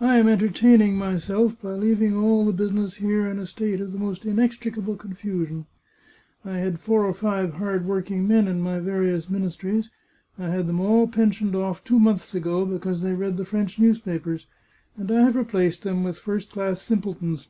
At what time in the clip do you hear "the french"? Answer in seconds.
13.36-13.78